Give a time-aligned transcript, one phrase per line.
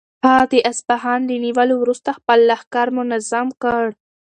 [0.25, 3.83] هغه د اصفهان له نیولو وروسته خپل لښکر منظم کړ.